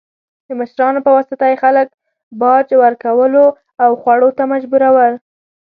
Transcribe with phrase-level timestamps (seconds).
[0.47, 1.87] د مشرانو په واسطه یې خلک
[2.41, 3.45] باج ورکولو
[3.83, 5.13] او خوړو ته مجبورول.